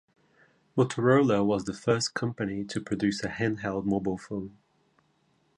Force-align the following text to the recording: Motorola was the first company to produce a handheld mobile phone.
Motorola 0.75 1.45
was 1.45 1.65
the 1.65 1.75
first 1.75 2.15
company 2.15 2.63
to 2.63 2.81
produce 2.81 3.23
a 3.23 3.27
handheld 3.27 3.85
mobile 3.85 4.17
phone. 4.17 4.57